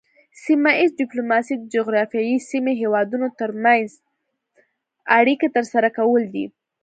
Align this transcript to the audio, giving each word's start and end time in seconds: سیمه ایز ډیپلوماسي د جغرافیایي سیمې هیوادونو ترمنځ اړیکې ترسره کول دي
سیمه 0.43 0.71
ایز 0.79 0.91
ډیپلوماسي 1.01 1.53
د 1.57 1.63
جغرافیایي 1.75 2.37
سیمې 2.49 2.73
هیوادونو 2.81 3.27
ترمنځ 3.39 3.87
اړیکې 5.17 5.47
ترسره 5.55 5.89
کول 5.97 6.23
دي 6.33 6.45